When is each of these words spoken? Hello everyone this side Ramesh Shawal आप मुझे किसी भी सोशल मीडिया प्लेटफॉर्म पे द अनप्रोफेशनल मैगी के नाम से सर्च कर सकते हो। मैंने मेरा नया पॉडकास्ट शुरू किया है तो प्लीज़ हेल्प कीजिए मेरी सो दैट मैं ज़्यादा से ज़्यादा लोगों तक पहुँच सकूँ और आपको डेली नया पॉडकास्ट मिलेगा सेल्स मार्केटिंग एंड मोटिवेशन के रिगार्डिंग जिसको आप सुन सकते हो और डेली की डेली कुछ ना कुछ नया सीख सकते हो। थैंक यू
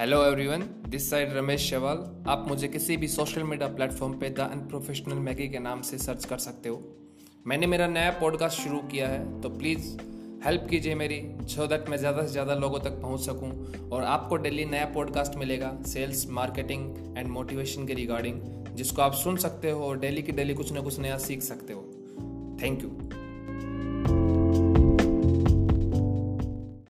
Hello 0.00 0.24
everyone 0.24 0.62
this 0.88 1.10
side 1.10 1.32
Ramesh 1.32 1.70
Shawal 1.70 2.24
आप 2.28 2.44
मुझे 2.48 2.68
किसी 2.68 2.96
भी 2.96 3.08
सोशल 3.08 3.42
मीडिया 3.42 3.68
प्लेटफॉर्म 3.68 4.12
पे 4.12 4.30
द 4.30 4.40
अनप्रोफेशनल 4.40 5.14
मैगी 5.14 5.48
के 5.48 5.58
नाम 5.58 5.82
से 5.82 5.98
सर्च 5.98 6.24
कर 6.24 6.38
सकते 6.38 6.68
हो। 6.68 6.96
मैंने 7.46 7.66
मेरा 7.66 7.86
नया 7.86 8.10
पॉडकास्ट 8.10 8.60
शुरू 8.60 8.78
किया 8.78 9.08
है 9.08 9.40
तो 9.40 9.48
प्लीज़ 9.48 9.98
हेल्प 10.44 10.66
कीजिए 10.70 10.94
मेरी 10.94 11.46
सो 11.48 11.66
दैट 11.66 11.88
मैं 11.88 11.96
ज़्यादा 11.96 12.22
से 12.22 12.28
ज़्यादा 12.28 12.54
लोगों 12.54 12.80
तक 12.80 12.90
पहुँच 12.90 13.20
सकूँ 13.20 13.72
और 13.88 14.02
आपको 14.02 14.36
डेली 14.36 14.64
नया 14.64 14.84
पॉडकास्ट 14.84 15.36
मिलेगा 15.36 15.78
सेल्स 15.86 16.28
मार्केटिंग 16.30 17.18
एंड 17.18 17.28
मोटिवेशन 17.28 17.86
के 17.86 17.94
रिगार्डिंग 17.94 18.40
जिसको 18.74 19.02
आप 19.02 19.12
सुन 19.12 19.36
सकते 19.36 19.70
हो 19.70 19.84
और 19.84 19.98
डेली 19.98 20.22
की 20.22 20.32
डेली 20.32 20.54
कुछ 20.54 20.72
ना 20.72 20.80
कुछ 20.80 20.98
नया 20.98 21.18
सीख 21.18 21.42
सकते 21.42 21.72
हो। 21.72 21.80
थैंक 22.62 22.82
यू 22.82 23.05